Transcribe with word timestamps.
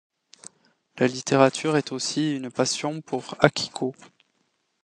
La 0.97 1.05
littérature 1.05 1.77
est 1.77 1.91
aussi 1.91 2.35
une 2.35 2.49
passion 2.49 3.01
pour 3.03 3.35
Akiko. 3.37 3.93